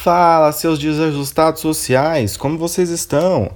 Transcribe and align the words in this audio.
Fala, 0.00 0.52
seus 0.52 0.78
desajustados 0.78 1.60
sociais, 1.60 2.36
como 2.36 2.56
vocês 2.56 2.88
estão? 2.88 3.50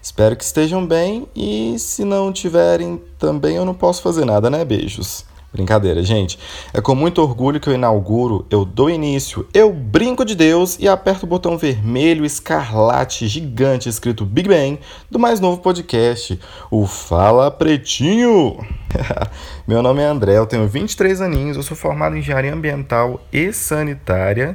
Espero 0.00 0.36
que 0.36 0.44
estejam 0.44 0.86
bem 0.86 1.26
e 1.34 1.76
se 1.80 2.04
não 2.04 2.32
tiverem 2.32 3.02
também 3.18 3.56
eu 3.56 3.64
não 3.64 3.74
posso 3.74 4.00
fazer 4.00 4.24
nada, 4.24 4.48
né? 4.48 4.64
Beijos. 4.64 5.24
Brincadeira, 5.52 6.00
gente. 6.04 6.38
É 6.72 6.80
com 6.80 6.94
muito 6.94 7.20
orgulho 7.20 7.58
que 7.58 7.68
eu 7.68 7.74
inauguro, 7.74 8.46
eu 8.48 8.64
dou 8.64 8.88
início, 8.88 9.44
eu 9.52 9.72
brinco 9.72 10.24
de 10.24 10.36
Deus 10.36 10.78
e 10.78 10.86
aperto 10.86 11.26
o 11.26 11.28
botão 11.28 11.58
vermelho 11.58 12.24
escarlate 12.24 13.26
gigante 13.26 13.88
escrito 13.88 14.24
Big 14.24 14.48
Bang 14.48 14.78
do 15.10 15.18
mais 15.18 15.40
novo 15.40 15.60
podcast, 15.60 16.38
o 16.70 16.86
Fala 16.86 17.50
Pretinho. 17.50 18.64
Meu 19.66 19.82
nome 19.82 20.02
é 20.02 20.06
André, 20.06 20.38
eu 20.38 20.46
tenho 20.46 20.68
23 20.68 21.20
aninhos, 21.20 21.56
eu 21.56 21.64
sou 21.64 21.76
formado 21.76 22.14
em 22.14 22.20
engenharia 22.20 22.54
ambiental 22.54 23.20
e 23.32 23.52
sanitária 23.52 24.54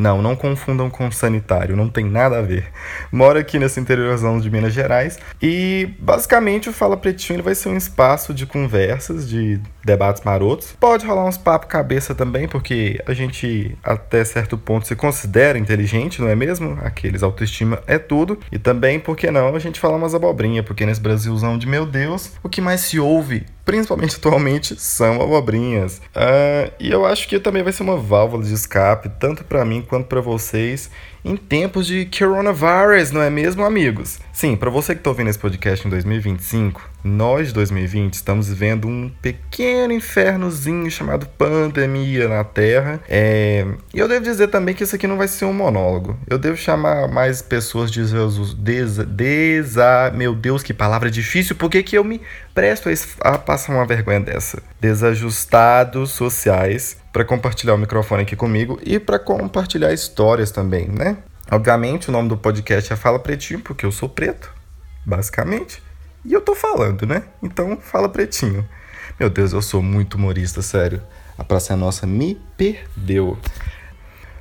não, 0.00 0.22
não 0.22 0.34
confundam 0.34 0.88
com 0.88 1.10
sanitário, 1.12 1.76
não 1.76 1.88
tem 1.88 2.04
nada 2.04 2.38
a 2.38 2.42
ver. 2.42 2.64
Moro 3.12 3.38
aqui 3.38 3.58
nessa 3.58 3.78
interiorzão 3.78 4.40
de 4.40 4.50
Minas 4.50 4.72
Gerais 4.72 5.18
e 5.40 5.88
basicamente 5.98 6.68
o 6.68 6.72
Fala 6.72 6.96
Pretinho 6.96 7.42
vai 7.42 7.54
ser 7.54 7.68
um 7.68 7.76
espaço 7.76 8.32
de 8.32 8.46
conversas, 8.46 9.28
de 9.28 9.60
debates 9.84 10.22
marotos. 10.24 10.74
Pode 10.78 11.06
rolar 11.06 11.24
uns 11.24 11.38
papo 11.38 11.66
cabeça 11.66 12.14
também, 12.14 12.48
porque 12.48 13.00
a 13.06 13.12
gente 13.12 13.76
até 13.82 14.24
certo 14.24 14.56
ponto 14.58 14.86
se 14.86 14.96
considera 14.96 15.58
inteligente, 15.58 16.20
não 16.20 16.28
é 16.28 16.34
mesmo? 16.34 16.78
Aqueles 16.82 17.22
autoestima 17.22 17.82
é 17.86 17.98
tudo. 17.98 18.38
E 18.50 18.58
também, 18.58 18.98
por 19.00 19.16
que 19.16 19.30
não, 19.30 19.54
a 19.54 19.58
gente 19.58 19.80
falar 19.80 19.96
umas 19.96 20.14
abobrinhas, 20.14 20.64
porque 20.64 20.86
nesse 20.86 21.00
Brasilzão 21.00 21.58
de 21.58 21.66
meu 21.66 21.86
Deus, 21.86 22.32
o 22.42 22.48
que 22.48 22.60
mais 22.60 22.80
se 22.82 22.98
ouve 22.98 23.46
principalmente 23.70 24.16
atualmente, 24.16 24.74
são 24.80 25.22
abobrinhas. 25.22 25.98
Uh, 26.08 26.72
e 26.80 26.90
eu 26.90 27.06
acho 27.06 27.28
que 27.28 27.38
também 27.38 27.62
vai 27.62 27.72
ser 27.72 27.84
uma 27.84 27.96
válvula 27.96 28.42
de 28.42 28.52
escape, 28.52 29.08
tanto 29.20 29.44
para 29.44 29.64
mim 29.64 29.80
quanto 29.80 30.06
para 30.06 30.20
vocês, 30.20 30.90
em 31.24 31.36
tempos 31.36 31.86
de 31.86 32.06
coronavirus, 32.06 33.10
não 33.10 33.22
é 33.22 33.30
mesmo, 33.30 33.64
amigos? 33.64 34.18
Sim, 34.32 34.56
para 34.56 34.70
você 34.70 34.94
que 34.94 35.00
está 35.00 35.10
ouvindo 35.10 35.28
esse 35.28 35.38
podcast 35.38 35.86
em 35.86 35.90
2025, 35.90 36.90
nós 37.04 37.48
de 37.48 37.54
2020 37.54 38.14
estamos 38.14 38.48
vivendo 38.48 38.88
um 38.88 39.10
pequeno 39.20 39.92
infernozinho 39.92 40.90
chamado 40.90 41.26
pandemia 41.26 42.28
na 42.28 42.44
Terra. 42.44 43.00
É... 43.08 43.66
E 43.92 43.98
eu 43.98 44.08
devo 44.08 44.24
dizer 44.24 44.48
também 44.48 44.74
que 44.74 44.82
isso 44.82 44.96
aqui 44.96 45.06
não 45.06 45.16
vai 45.16 45.28
ser 45.28 45.44
um 45.44 45.52
monólogo. 45.52 46.18
Eu 46.28 46.38
devo 46.38 46.56
chamar 46.56 47.08
mais 47.08 47.42
pessoas 47.42 47.90
de 47.90 48.02
desa... 48.56 49.04
desa... 49.04 50.12
Meu 50.14 50.34
Deus, 50.34 50.62
que 50.62 50.72
palavra 50.72 51.10
difícil. 51.10 51.56
Por 51.56 51.70
que, 51.70 51.82
que 51.82 51.96
eu 51.96 52.04
me 52.04 52.20
presto 52.54 52.88
a 53.20 53.38
passar 53.38 53.74
uma 53.74 53.86
vergonha 53.86 54.20
dessa? 54.20 54.62
Desajustados 54.80 56.10
sociais 56.10 56.99
para 57.12 57.24
compartilhar 57.24 57.74
o 57.74 57.78
microfone 57.78 58.22
aqui 58.22 58.36
comigo 58.36 58.78
e 58.82 58.98
para 58.98 59.18
compartilhar 59.18 59.92
histórias 59.92 60.50
também, 60.50 60.88
né? 60.88 61.18
Obviamente, 61.50 62.08
o 62.08 62.12
nome 62.12 62.28
do 62.28 62.36
podcast 62.36 62.92
é 62.92 62.96
Fala 62.96 63.18
Pretinho, 63.18 63.60
porque 63.60 63.84
eu 63.84 63.90
sou 63.90 64.08
preto, 64.08 64.52
basicamente. 65.04 65.82
E 66.24 66.32
eu 66.32 66.40
tô 66.40 66.54
falando, 66.54 67.06
né? 67.06 67.24
Então, 67.42 67.78
fala 67.80 68.08
pretinho. 68.08 68.68
Meu 69.18 69.30
Deus, 69.30 69.52
eu 69.52 69.62
sou 69.62 69.82
muito 69.82 70.14
humorista, 70.14 70.60
sério. 70.62 71.02
A 71.36 71.42
Praça 71.42 71.72
é 71.72 71.76
Nossa 71.76 72.06
me 72.06 72.38
perdeu. 72.56 73.38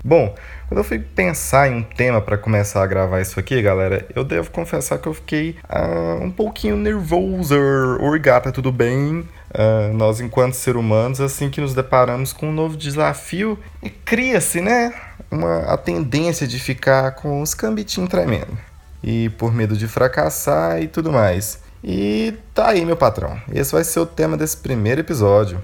Bom, 0.04 0.36
quando 0.68 0.78
eu 0.80 0.84
fui 0.84 1.00
pensar 1.00 1.70
em 1.70 1.76
um 1.76 1.84
tema 1.84 2.22
para 2.22 2.38
começar 2.38 2.84
a 2.84 2.88
gravar 2.88 3.22
isso 3.22 3.40
aqui, 3.40 3.62
galera, 3.62 4.06
eu 4.16 4.24
devo 4.24 4.52
confessar 4.52 4.98
que 4.98 5.08
eu 5.08 5.14
fiquei 5.14 5.58
uh, 5.70 6.24
um 6.24 6.30
pouquinho 6.30 6.78
nervoso. 6.78 7.56
Oi, 8.02 8.20
gata, 8.20 8.52
tudo 8.52 8.72
bem? 8.72 9.28
Uh, 9.52 9.94
nós, 9.96 10.22
enquanto 10.22 10.54
seres 10.54 10.80
humanos, 10.80 11.20
assim 11.20 11.50
que 11.50 11.60
nos 11.60 11.74
deparamos 11.74 12.32
com 12.32 12.50
um 12.50 12.54
novo 12.54 12.78
desafio, 12.78 13.58
cria-se, 14.06 14.62
né? 14.62 14.94
Uma, 15.32 15.60
a 15.62 15.78
tendência 15.78 16.48
de 16.48 16.60
ficar 16.60 17.12
com 17.12 17.42
os 17.42 17.54
cambitinhos 17.54 18.10
tremendo. 18.10 18.58
E 19.04 19.30
por 19.30 19.54
medo 19.54 19.76
de 19.76 19.88
fracassar 19.88 20.82
e 20.82 20.88
tudo 20.88 21.12
mais. 21.12 21.60
E 21.84 22.34
tá 22.54 22.70
aí, 22.70 22.86
meu 22.86 22.98
patrão. 22.98 23.40
Esse 23.52 23.72
vai 23.72 23.84
ser 23.84 24.00
o 24.00 24.06
tema 24.06 24.38
desse 24.38 24.58
primeiro 24.58 25.02
episódio. 25.02 25.62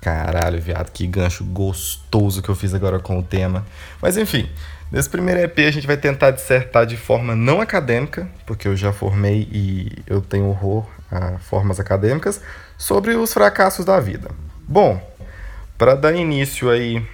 Caralho, 0.00 0.60
viado, 0.60 0.90
que 0.90 1.06
gancho 1.06 1.44
gostoso 1.44 2.42
que 2.42 2.48
eu 2.48 2.56
fiz 2.56 2.74
agora 2.74 2.98
com 2.98 3.18
o 3.18 3.22
tema. 3.22 3.64
Mas 4.00 4.16
enfim, 4.16 4.50
nesse 4.90 5.08
primeiro 5.08 5.40
EP 5.40 5.60
a 5.60 5.70
gente 5.70 5.86
vai 5.86 5.96
tentar 5.96 6.32
dissertar 6.32 6.84
de 6.84 6.96
forma 6.96 7.36
não 7.36 7.60
acadêmica, 7.60 8.28
porque 8.44 8.66
eu 8.66 8.76
já 8.76 8.92
formei 8.92 9.48
e 9.52 10.02
eu 10.08 10.20
tenho 10.20 10.48
horror 10.48 10.84
a 11.12 11.38
formas 11.38 11.78
acadêmicas, 11.78 12.40
sobre 12.78 13.14
os 13.14 13.32
fracassos 13.32 13.84
da 13.84 14.00
vida. 14.00 14.30
Bom, 14.66 15.00
para 15.76 15.94
dar 15.94 16.14
início 16.14 16.70
aí 16.70 17.06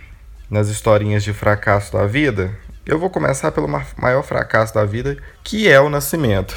nas 0.48 0.69
historinhas 0.69 1.25
de 1.25 1.32
fracasso 1.32 1.92
da 1.92 2.06
vida, 2.06 2.54
eu 2.87 2.98
vou 2.98 3.10
começar 3.10 3.50
pelo 3.50 3.69
maior 3.69 4.22
fracasso 4.22 4.72
da 4.75 4.84
vida, 4.84 5.16
que 5.42 5.69
é 5.69 5.81
o 5.81 5.91
nascimento. 5.91 6.54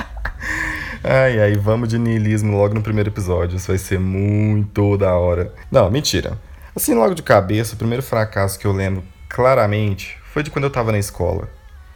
ai, 1.02 1.40
ai, 1.40 1.54
vamos 1.54 1.88
de 1.88 1.98
niilismo 1.98 2.56
logo 2.56 2.74
no 2.74 2.82
primeiro 2.82 3.10
episódio. 3.10 3.56
Isso 3.56 3.68
vai 3.68 3.78
ser 3.78 3.98
muito 3.98 4.96
da 4.96 5.14
hora. 5.14 5.52
Não, 5.70 5.90
mentira. 5.90 6.38
Assim, 6.76 6.94
logo 6.94 7.14
de 7.14 7.22
cabeça, 7.22 7.74
o 7.74 7.78
primeiro 7.78 8.02
fracasso 8.02 8.58
que 8.58 8.66
eu 8.66 8.72
lembro 8.72 9.02
claramente 9.28 10.18
foi 10.32 10.42
de 10.42 10.50
quando 10.50 10.64
eu 10.64 10.70
tava 10.70 10.92
na 10.92 10.98
escola. 10.98 11.48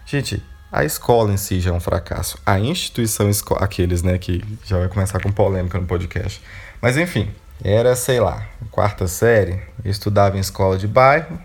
Gente, 0.06 0.42
a 0.70 0.84
escola 0.84 1.32
em 1.32 1.36
si 1.36 1.60
já 1.60 1.70
é 1.70 1.72
um 1.72 1.80
fracasso. 1.80 2.38
A 2.44 2.58
instituição 2.58 3.28
escola, 3.28 3.64
aqueles, 3.64 4.02
né, 4.02 4.18
que 4.18 4.44
já 4.64 4.78
vai 4.78 4.88
começar 4.88 5.20
com 5.20 5.32
polêmica 5.32 5.78
no 5.78 5.86
podcast. 5.86 6.42
Mas 6.80 6.96
enfim, 6.96 7.30
era, 7.64 7.96
sei 7.96 8.20
lá, 8.20 8.46
quarta 8.70 9.08
série, 9.08 9.60
eu 9.84 9.90
estudava 9.90 10.36
em 10.36 10.40
escola 10.40 10.76
de 10.76 10.86
bairro, 10.86 11.38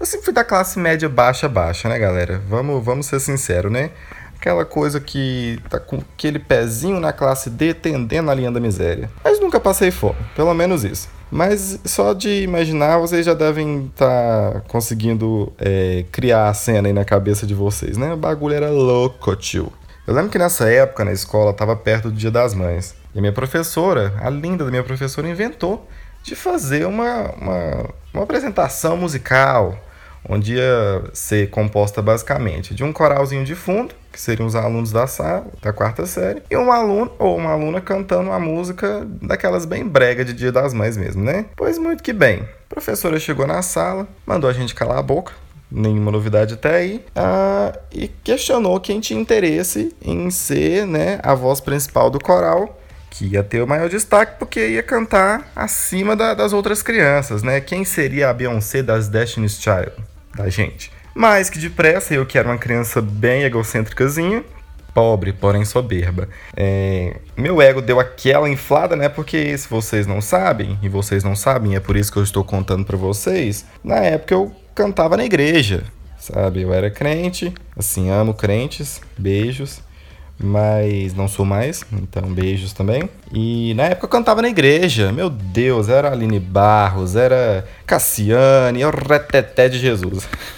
eu 0.00 0.06
sempre 0.06 0.26
fui 0.26 0.32
da 0.32 0.44
classe 0.44 0.78
média 0.78 1.08
baixa 1.08 1.48
baixa, 1.48 1.88
né, 1.88 1.98
galera? 1.98 2.40
Vamos, 2.48 2.84
vamos 2.84 3.06
ser 3.06 3.18
sinceros, 3.18 3.70
né? 3.70 3.90
Aquela 4.36 4.64
coisa 4.64 5.00
que 5.00 5.60
tá 5.68 5.80
com 5.80 5.96
aquele 5.96 6.38
pezinho 6.38 7.00
na 7.00 7.12
classe 7.12 7.50
D 7.50 7.74
tendendo 7.74 8.30
a 8.30 8.34
linha 8.34 8.52
da 8.52 8.60
miséria. 8.60 9.10
Mas 9.24 9.40
nunca 9.40 9.58
passei 9.58 9.90
fome, 9.90 10.18
pelo 10.36 10.54
menos 10.54 10.84
isso. 10.84 11.08
Mas 11.30 11.78
só 11.84 12.14
de 12.14 12.42
imaginar, 12.42 12.98
vocês 12.98 13.24
já 13.24 13.34
devem 13.34 13.86
estar 13.86 14.52
tá 14.52 14.60
conseguindo 14.68 15.52
é, 15.58 16.04
criar 16.10 16.48
a 16.48 16.54
cena 16.54 16.88
aí 16.88 16.92
na 16.92 17.04
cabeça 17.04 17.46
de 17.46 17.54
vocês, 17.54 17.96
né? 17.96 18.14
O 18.14 18.16
bagulho 18.16 18.54
era 18.54 18.70
louco, 18.70 19.36
tio. 19.36 19.72
Eu 20.06 20.14
lembro 20.14 20.30
que 20.30 20.38
nessa 20.38 20.70
época 20.70 21.04
na 21.04 21.12
escola 21.12 21.52
tava 21.52 21.76
perto 21.76 22.10
do 22.10 22.16
Dia 22.16 22.30
das 22.30 22.54
Mães. 22.54 22.94
E 23.14 23.18
a 23.18 23.20
minha 23.20 23.32
professora, 23.32 24.14
a 24.22 24.30
linda 24.30 24.64
da 24.64 24.70
minha 24.70 24.82
professora, 24.82 25.28
inventou 25.28 25.86
de 26.22 26.34
fazer 26.34 26.86
uma, 26.86 27.30
uma, 27.32 27.90
uma 28.14 28.22
apresentação 28.22 28.96
musical 28.96 29.78
onde 30.28 30.54
ia 30.54 31.04
ser 31.12 31.50
composta 31.50 32.02
basicamente 32.02 32.74
de 32.74 32.84
um 32.84 32.92
coralzinho 32.92 33.44
de 33.44 33.54
fundo, 33.54 33.94
que 34.18 34.22
seriam 34.22 34.48
os 34.48 34.56
alunos 34.56 34.90
da 34.90 35.06
sala, 35.06 35.46
da 35.62 35.72
quarta 35.72 36.04
série, 36.04 36.42
e 36.50 36.56
um 36.56 36.72
aluno 36.72 37.12
ou 37.20 37.36
uma 37.36 37.52
aluna 37.52 37.80
cantando 37.80 38.30
uma 38.30 38.40
música 38.40 39.06
daquelas 39.22 39.64
bem 39.64 39.86
brega 39.86 40.24
de 40.24 40.32
Dia 40.32 40.50
das 40.50 40.74
Mães 40.74 40.96
mesmo, 40.96 41.22
né? 41.22 41.46
Pois 41.54 41.78
muito 41.78 42.02
que 42.02 42.12
bem. 42.12 42.40
A 42.40 42.74
professora 42.74 43.20
chegou 43.20 43.46
na 43.46 43.62
sala, 43.62 44.08
mandou 44.26 44.50
a 44.50 44.52
gente 44.52 44.74
calar 44.74 44.98
a 44.98 45.02
boca, 45.02 45.32
nenhuma 45.70 46.10
novidade 46.10 46.54
até 46.54 46.74
aí, 46.74 47.04
uh, 47.16 47.78
e 47.92 48.08
questionou 48.08 48.80
quem 48.80 48.98
tinha 48.98 49.20
interesse 49.20 49.94
em 50.02 50.28
ser 50.32 50.84
né, 50.84 51.20
a 51.22 51.32
voz 51.36 51.60
principal 51.60 52.10
do 52.10 52.18
coral 52.18 52.76
que 53.10 53.24
ia 53.24 53.44
ter 53.44 53.62
o 53.62 53.68
maior 53.68 53.88
destaque 53.88 54.36
porque 54.36 54.66
ia 54.66 54.82
cantar 54.82 55.48
acima 55.54 56.16
da, 56.16 56.34
das 56.34 56.52
outras 56.52 56.82
crianças, 56.82 57.44
né? 57.44 57.60
Quem 57.60 57.84
seria 57.84 58.30
a 58.30 58.34
Beyoncé 58.34 58.82
das 58.82 59.08
Destiny's 59.08 59.60
Child? 59.60 59.92
da 60.38 60.48
gente. 60.48 60.92
Mas 61.18 61.50
que 61.50 61.58
depressa, 61.58 62.14
eu 62.14 62.24
que 62.24 62.38
era 62.38 62.48
uma 62.48 62.56
criança 62.56 63.02
bem 63.02 63.42
egocêntricazinha, 63.42 64.44
pobre, 64.94 65.32
porém 65.32 65.64
soberba. 65.64 66.28
É, 66.56 67.16
meu 67.36 67.60
ego 67.60 67.82
deu 67.82 67.98
aquela 67.98 68.48
inflada, 68.48 68.94
né? 68.94 69.08
Porque 69.08 69.58
se 69.58 69.68
vocês 69.68 70.06
não 70.06 70.20
sabem, 70.20 70.78
e 70.80 70.88
vocês 70.88 71.24
não 71.24 71.34
sabem, 71.34 71.74
é 71.74 71.80
por 71.80 71.96
isso 71.96 72.12
que 72.12 72.20
eu 72.20 72.22
estou 72.22 72.44
contando 72.44 72.84
para 72.84 72.96
vocês, 72.96 73.66
na 73.82 73.96
época 73.96 74.32
eu 74.32 74.54
cantava 74.76 75.16
na 75.16 75.24
igreja, 75.24 75.82
sabe? 76.20 76.62
Eu 76.62 76.72
era 76.72 76.88
crente, 76.88 77.52
assim, 77.76 78.08
amo 78.10 78.32
crentes, 78.32 79.00
beijos 79.18 79.82
mas 80.40 81.14
não 81.14 81.26
sou 81.26 81.44
mais, 81.44 81.84
então 81.92 82.22
beijos 82.32 82.72
também. 82.72 83.10
E 83.32 83.74
na 83.74 83.86
época 83.86 84.06
eu 84.06 84.10
cantava 84.10 84.40
na 84.40 84.48
igreja, 84.48 85.10
meu 85.10 85.28
Deus, 85.28 85.88
era 85.88 86.12
Aline 86.12 86.38
Barros, 86.38 87.16
era 87.16 87.66
Cassiane, 87.84 88.84
o 88.84 88.90
reteté 88.90 89.68
de 89.68 89.80
Jesus. 89.80 90.28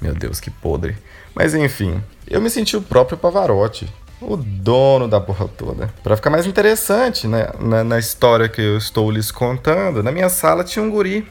meu 0.00 0.14
Deus, 0.14 0.40
que 0.40 0.50
podre. 0.50 0.96
Mas 1.34 1.54
enfim, 1.54 2.02
eu 2.28 2.40
me 2.40 2.50
senti 2.50 2.76
o 2.76 2.82
próprio 2.82 3.18
Pavarotti, 3.18 3.92
o 4.20 4.36
dono 4.36 5.06
da 5.08 5.20
porra 5.20 5.46
toda. 5.48 5.92
Para 6.02 6.16
ficar 6.16 6.30
mais 6.30 6.46
interessante 6.46 7.26
né, 7.26 7.48
na, 7.58 7.84
na 7.84 7.98
história 7.98 8.48
que 8.48 8.60
eu 8.60 8.78
estou 8.78 9.10
lhes 9.10 9.30
contando, 9.30 10.02
na 10.02 10.10
minha 10.10 10.28
sala 10.28 10.64
tinha 10.64 10.84
um 10.84 10.90
guri 10.90 11.26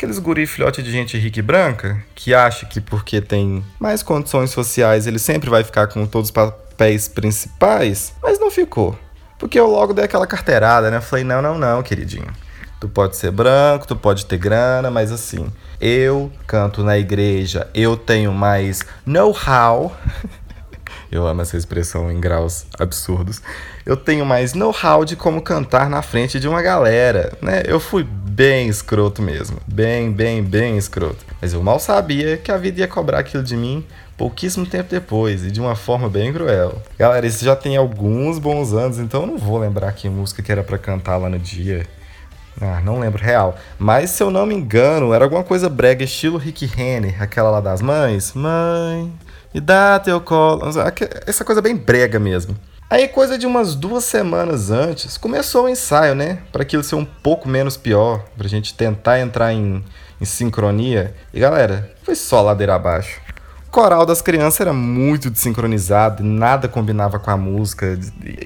aqueles 0.00 0.18
guri 0.18 0.46
filhote 0.46 0.82
de 0.82 0.90
gente 0.90 1.18
rica 1.18 1.40
e 1.40 1.42
branca 1.42 2.02
que 2.14 2.32
acha 2.32 2.64
que 2.64 2.80
porque 2.80 3.20
tem 3.20 3.62
mais 3.78 4.02
condições 4.02 4.50
sociais 4.50 5.06
ele 5.06 5.18
sempre 5.18 5.50
vai 5.50 5.62
ficar 5.62 5.88
com 5.88 6.06
todos 6.06 6.28
os 6.28 6.30
papéis 6.30 7.06
principais, 7.06 8.14
mas 8.22 8.40
não 8.40 8.50
ficou. 8.50 8.98
Porque 9.38 9.60
eu 9.60 9.66
logo 9.66 9.92
dei 9.92 10.06
aquela 10.06 10.26
carteirada, 10.26 10.90
né? 10.90 11.02
Falei, 11.02 11.24
não, 11.24 11.42
não, 11.42 11.58
não, 11.58 11.82
queridinho. 11.82 12.32
Tu 12.80 12.88
pode 12.88 13.14
ser 13.14 13.30
branco, 13.30 13.86
tu 13.86 13.94
pode 13.94 14.24
ter 14.24 14.38
grana, 14.38 14.90
mas 14.90 15.12
assim, 15.12 15.52
eu 15.78 16.32
canto 16.46 16.82
na 16.82 16.96
igreja, 16.96 17.68
eu 17.74 17.94
tenho 17.94 18.32
mais 18.32 18.82
know-how. 19.04 19.94
eu 21.12 21.26
amo 21.26 21.42
essa 21.42 21.58
expressão 21.58 22.10
em 22.10 22.18
graus 22.18 22.64
absurdos. 22.78 23.42
Eu 23.84 23.98
tenho 23.98 24.24
mais 24.24 24.54
know-how 24.54 25.04
de 25.04 25.14
como 25.14 25.42
cantar 25.42 25.90
na 25.90 26.00
frente 26.00 26.40
de 26.40 26.48
uma 26.48 26.62
galera, 26.62 27.36
né? 27.42 27.62
Eu 27.66 27.78
fui 27.78 28.02
bem 28.02 28.68
escroto 28.68 29.20
mesmo, 29.20 29.58
bem, 29.66 30.10
bem, 30.10 30.42
bem 30.42 30.78
escroto. 30.78 31.22
Mas 31.38 31.52
eu 31.52 31.62
mal 31.62 31.78
sabia 31.78 32.38
que 32.38 32.50
a 32.50 32.56
vida 32.56 32.80
ia 32.80 32.88
cobrar 32.88 33.18
aquilo 33.18 33.42
de 33.42 33.58
mim 33.58 33.84
pouquíssimo 34.16 34.64
tempo 34.64 34.88
depois 34.90 35.44
e 35.44 35.50
de 35.50 35.60
uma 35.60 35.76
forma 35.76 36.08
bem 36.08 36.32
cruel. 36.32 36.80
Galera, 36.98 37.26
isso 37.26 37.44
já 37.44 37.54
tem 37.54 37.76
alguns 37.76 38.38
bons 38.38 38.72
anos, 38.72 38.98
então 38.98 39.22
eu 39.22 39.26
não 39.26 39.36
vou 39.36 39.58
lembrar 39.58 39.92
que 39.92 40.08
música 40.08 40.42
que 40.42 40.50
era 40.50 40.62
para 40.62 40.78
cantar 40.78 41.18
lá 41.18 41.28
no 41.28 41.38
dia. 41.38 41.86
Ah, 42.60 42.80
não 42.82 42.98
lembro 42.98 43.22
real. 43.22 43.56
Mas 43.78 44.10
se 44.10 44.22
eu 44.22 44.30
não 44.30 44.46
me 44.46 44.54
engano, 44.54 45.12
era 45.12 45.24
alguma 45.24 45.44
coisa 45.44 45.68
brega, 45.68 46.04
estilo 46.04 46.38
Rick 46.38 46.66
Renner, 46.66 47.22
aquela 47.22 47.50
lá 47.50 47.60
das 47.60 47.82
mães. 47.82 48.32
Mãe, 48.34 49.12
me 49.52 49.60
dá 49.60 49.98
teu 49.98 50.20
colo. 50.20 50.62
Essa 51.26 51.44
coisa 51.44 51.60
bem 51.60 51.76
brega 51.76 52.18
mesmo. 52.18 52.56
Aí, 52.88 53.06
coisa 53.06 53.38
de 53.38 53.46
umas 53.46 53.76
duas 53.76 54.04
semanas 54.04 54.70
antes, 54.70 55.16
começou 55.16 55.66
o 55.66 55.68
ensaio, 55.68 56.14
né? 56.14 56.38
Para 56.50 56.62
aquilo 56.62 56.82
ser 56.82 56.96
um 56.96 57.04
pouco 57.04 57.48
menos 57.48 57.76
pior, 57.76 58.24
pra 58.36 58.48
gente 58.48 58.74
tentar 58.74 59.20
entrar 59.20 59.52
em, 59.52 59.84
em 60.20 60.24
sincronia. 60.24 61.14
E 61.32 61.38
galera, 61.38 61.92
foi 62.02 62.16
só 62.16 62.42
ladeira 62.42 62.74
abaixo 62.74 63.20
coral 63.70 64.04
das 64.04 64.20
crianças 64.20 64.60
era 64.60 64.72
muito 64.72 65.30
desincronizado, 65.30 66.24
nada 66.24 66.68
combinava 66.68 67.18
com 67.18 67.30
a 67.30 67.36
música. 67.36 67.98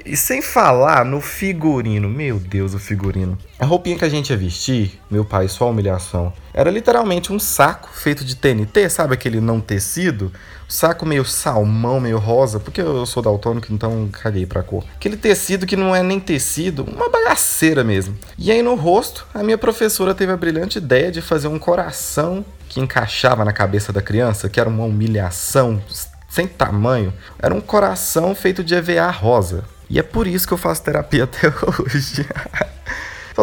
E 0.05 0.17
sem 0.17 0.43
falar 0.43 1.05
no 1.05 1.21
figurino, 1.21 2.09
meu 2.09 2.39
Deus, 2.39 2.75
o 2.75 2.79
figurino. 2.79 3.39
A 3.59 3.65
roupinha 3.65 3.97
que 3.97 4.05
a 4.05 4.09
gente 4.09 4.31
ia 4.31 4.37
vestir, 4.37 5.01
meu 5.11 5.25
pai, 5.25 5.49
só 5.49 5.71
humilhação, 5.71 6.33
era 6.53 6.71
literalmente 6.71 7.33
um 7.33 7.39
saco 7.39 7.89
feito 7.93 8.25
de 8.25 8.37
TNT, 8.37 8.89
sabe 8.91 9.15
aquele 9.15 9.41
não 9.41 9.61
tecido? 9.61 10.31
Saco 10.69 11.07
meio 11.07 11.25
salmão, 11.25 12.01
meio 12.01 12.19
rosa, 12.19 12.59
porque 12.59 12.81
eu 12.81 13.05
sou 13.07 13.23
daltônico, 13.23 13.73
então 13.73 14.09
caguei 14.11 14.47
pra 14.47 14.63
cor. 14.63 14.85
Aquele 14.97 15.17
tecido 15.17 15.67
que 15.67 15.77
não 15.77 15.95
é 15.95 16.03
nem 16.03 16.21
tecido, 16.21 16.85
uma 16.85 17.09
bagaceira 17.09 17.85
mesmo. 17.85 18.17
E 18.39 18.51
aí 18.51 18.63
no 18.63 18.75
rosto, 18.75 19.27
a 19.35 19.43
minha 19.43 19.59
professora 19.59 20.15
teve 20.15 20.33
a 20.33 20.37
brilhante 20.37 20.79
ideia 20.79 21.11
de 21.11 21.21
fazer 21.21 21.49
um 21.49 21.59
coração 21.59 22.45
que 22.69 22.81
encaixava 22.81 23.45
na 23.45 23.53
cabeça 23.53 23.93
da 23.93 24.03
criança, 24.03 24.49
que 24.49 24.59
era 24.59 24.69
uma 24.69 24.85
humilhação 24.85 25.83
sem 26.29 26.47
tamanho. 26.47 27.13
Era 27.39 27.55
um 27.55 27.61
coração 27.61 28.35
feito 28.35 28.65
de 28.65 28.75
EVA 28.75 29.09
rosa. 29.11 29.65
E 29.89 29.99
é 29.99 30.03
por 30.03 30.27
isso 30.27 30.47
que 30.47 30.53
eu 30.53 30.59
faço 30.59 30.83
terapia 30.83 31.23
até 31.25 31.49
hoje. 31.49 32.27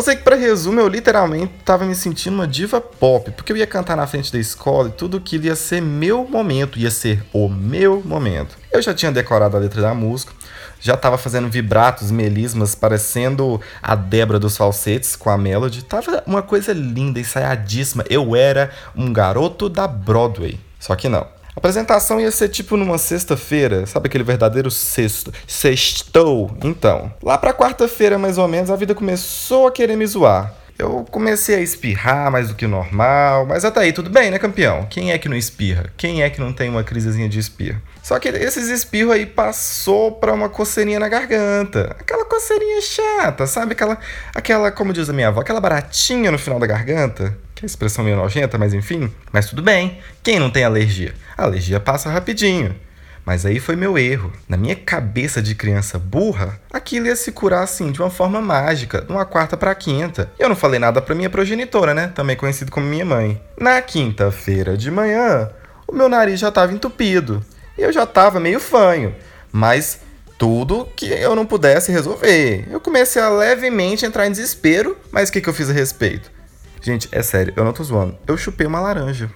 Só 0.02 0.06
sei 0.06 0.16
que, 0.16 0.24
para 0.24 0.36
resumo, 0.36 0.80
eu 0.80 0.88
literalmente 0.88 1.54
tava 1.64 1.86
me 1.86 1.94
sentindo 1.94 2.34
uma 2.34 2.48
diva 2.48 2.82
pop, 2.82 3.30
porque 3.30 3.52
eu 3.52 3.58
ia 3.58 3.68
cantar 3.68 3.96
na 3.96 4.08
frente 4.08 4.34
da 4.34 4.40
escola 4.40 4.90
e 4.90 4.92
tudo 4.92 5.18
aquilo 5.18 5.46
ia 5.46 5.56
ser 5.56 5.80
meu 5.80 6.28
momento, 6.28 6.80
ia 6.80 6.90
ser 6.90 7.24
o 7.32 7.48
meu 7.48 8.02
momento. 8.04 8.58
Eu 8.72 8.82
já 8.82 8.96
tinha 8.96 9.12
decorado 9.12 9.56
a 9.56 9.60
letra 9.60 9.80
da 9.80 9.94
música, 9.94 10.34
já 10.80 10.98
tava 10.98 11.20
fazendo 11.20 11.48
vibratos, 11.50 12.10
melismas, 12.10 12.74
parecendo 12.74 13.62
a 13.80 13.94
Débora 13.94 14.40
dos 14.40 14.58
falsetes 14.58 15.16
com 15.16 15.30
a 15.30 15.38
Melody. 15.38 15.84
Tava 15.84 16.24
uma 16.26 16.42
coisa 16.42 16.74
linda, 16.74 17.20
ensaiadíssima. 17.20 18.04
Eu 18.10 18.36
era 18.36 18.72
um 18.96 19.14
garoto 19.14 19.70
da 19.70 19.88
Broadway. 19.88 20.60
Só 20.80 20.96
que 20.96 21.08
não. 21.08 21.28
A 21.54 21.60
apresentação 21.60 22.18
ia 22.20 22.32
ser 22.32 22.48
tipo 22.48 22.78
numa 22.78 22.98
sexta-feira, 22.98 23.86
sabe 23.86 24.08
aquele 24.08 24.24
verdadeiro 24.24 24.72
sexto? 24.72 25.34
Sextou. 25.46 26.50
Então, 26.64 27.14
lá 27.22 27.38
pra 27.38 27.54
quarta-feira 27.54 28.18
mais 28.18 28.38
ou 28.38 28.48
menos, 28.48 28.72
a 28.72 28.76
vida 28.78 28.96
começou 28.96 29.68
a 29.68 29.72
querer 29.72 29.98
me 29.98 30.08
zoar. 30.08 30.54
Eu 30.80 31.06
comecei 31.12 31.56
a 31.56 31.60
espirrar 31.60 32.32
mais 32.32 32.48
do 32.48 32.56
que 32.56 32.66
o 32.66 32.70
normal, 32.70 33.46
mas 33.46 33.66
até 33.66 33.82
aí 33.82 33.92
tudo 33.92 34.10
bem, 34.10 34.32
né, 34.32 34.40
campeão? 34.40 34.88
Quem 34.90 35.12
é 35.12 35.18
que 35.18 35.28
não 35.28 35.36
espirra? 35.36 35.92
Quem 35.98 36.24
é 36.24 36.30
que 36.30 36.40
não 36.40 36.54
tem 36.54 36.70
uma 36.70 36.86
crisezinha 36.86 37.28
de 37.28 37.38
espirro? 37.38 37.82
Só 38.02 38.18
que 38.18 38.30
esses 38.30 38.70
espirros 38.70 39.14
aí 39.14 39.26
passou 39.26 40.14
pra 40.14 40.34
uma 40.34 40.48
coceirinha 40.48 41.00
na 41.00 41.10
garganta. 41.10 41.98
Aquela 42.00 42.24
coceirinha 42.24 42.82
chata, 42.82 43.46
sabe? 43.46 43.74
Aquela, 43.74 43.98
aquela, 44.34 44.72
como 44.72 44.94
diz 44.94 45.10
a 45.10 45.14
minha 45.14 45.28
avó, 45.28 45.42
aquela 45.42 45.60
baratinha 45.60 46.32
no 46.32 46.40
final 46.40 46.60
da 46.60 46.66
garganta. 46.66 47.38
Que 47.62 47.68
expressão 47.68 48.04
meio 48.04 48.18
nojenta, 48.18 48.58
mas 48.58 48.74
enfim. 48.74 49.14
Mas 49.32 49.46
tudo 49.46 49.62
bem. 49.62 50.00
Quem 50.24 50.40
não 50.40 50.50
tem 50.50 50.64
alergia? 50.64 51.14
A 51.38 51.44
alergia 51.44 51.80
passa 51.80 52.10
rapidinho. 52.10 52.76
Mas 53.24 53.46
aí 53.46 53.60
foi 53.60 53.76
meu 53.76 54.00
erro. 54.00 54.34
Na 54.50 54.58
minha 54.58 54.76
cabeça 54.76 55.44
de 55.44 55.54
criança 55.54 56.00
burra, 56.00 56.60
aquilo 56.74 57.06
ia 57.06 57.16
se 57.16 57.32
curar 57.32 57.62
assim, 57.62 57.92
de 57.92 58.02
uma 58.02 58.10
forma 58.10 58.42
mágica, 58.42 59.02
de 59.02 59.12
uma 59.12 59.26
quarta 59.26 59.56
para 59.56 59.76
quinta. 59.76 60.32
E 60.40 60.42
eu 60.42 60.50
não 60.50 60.56
falei 60.56 60.80
nada 60.80 61.04
para 61.04 61.14
minha 61.14 61.30
progenitora, 61.30 61.94
né? 61.94 62.08
Também 62.16 62.36
conhecido 62.36 62.72
como 62.72 62.88
minha 62.88 63.06
mãe. 63.06 63.40
Na 63.60 63.80
quinta-feira 63.80 64.76
de 64.76 64.90
manhã, 64.90 65.52
o 65.88 65.94
meu 65.94 66.10
nariz 66.10 66.40
já 66.40 66.48
estava 66.48 66.74
entupido. 66.74 67.46
E 67.78 67.84
eu 67.84 67.94
já 67.94 68.06
estava 68.06 68.40
meio 68.40 68.60
fanho. 68.60 69.16
Mas 69.52 70.00
tudo 70.36 70.90
que 70.96 71.06
eu 71.06 71.36
não 71.36 71.46
pudesse 71.46 71.92
resolver. 71.92 72.68
Eu 72.72 72.80
comecei 72.80 73.22
a 73.22 73.30
levemente 73.30 74.04
entrar 74.04 74.26
em 74.26 74.32
desespero, 74.32 74.98
mas 75.12 75.30
o 75.30 75.32
que, 75.32 75.42
que 75.42 75.48
eu 75.48 75.54
fiz 75.54 75.70
a 75.70 75.74
respeito? 75.74 76.41
Gente, 76.82 77.08
é 77.12 77.22
sério, 77.22 77.54
eu 77.56 77.64
não 77.64 77.74
tô 77.74 77.84
zoando. 77.84 78.18
Eu 78.26 78.36
chupei 78.36 78.66
uma 78.66 78.80
laranja. 78.80 79.30